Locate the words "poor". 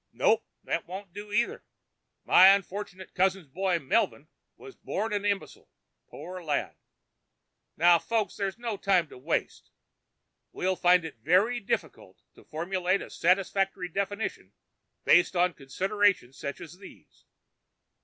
6.09-6.41